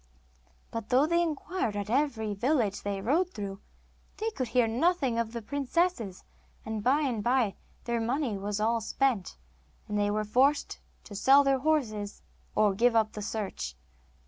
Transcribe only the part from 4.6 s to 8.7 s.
nothing of the princesses, and by and by their money was